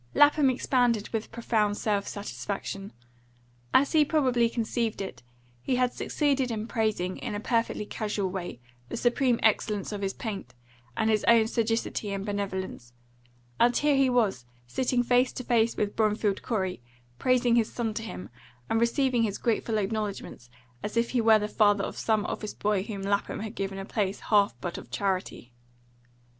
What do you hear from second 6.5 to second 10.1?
praising, in a perfectly casual way, the supreme excellence of